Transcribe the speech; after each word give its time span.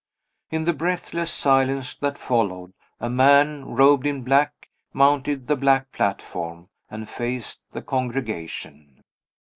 In 0.49 0.65
the 0.65 0.73
breathless 0.73 1.29
silence 1.31 1.93
that 1.97 2.17
followed, 2.17 2.73
a 2.99 3.07
man 3.07 3.65
robed 3.75 4.07
in 4.07 4.23
black 4.23 4.67
mounted 4.93 5.45
the 5.45 5.55
black 5.55 5.91
platform, 5.91 6.69
and 6.89 7.07
faced 7.07 7.61
the 7.71 7.83
congregation. 7.83 9.03